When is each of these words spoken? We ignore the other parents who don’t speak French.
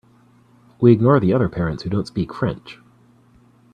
We 0.79 0.93
ignore 0.93 1.19
the 1.19 1.31
other 1.31 1.47
parents 1.47 1.83
who 1.83 1.89
don’t 1.91 2.07
speak 2.07 2.33
French. 2.33 2.79